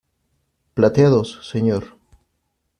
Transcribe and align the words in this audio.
plateados, 0.77 1.27
señor. 1.51 1.83